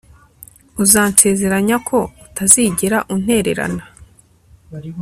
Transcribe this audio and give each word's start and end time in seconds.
Uzansezeranya 0.83 1.77
ko 1.87 1.97
utazigera 2.25 2.97
untererana 3.13 3.85